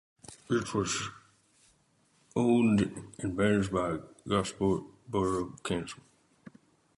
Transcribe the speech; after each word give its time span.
It 0.49 0.63
is 0.75 1.09
owned 2.35 3.11
and 3.19 3.37
managed 3.37 3.71
by 3.71 3.99
Gosport 4.27 4.83
Borough 5.07 5.55
Council. 5.63 6.01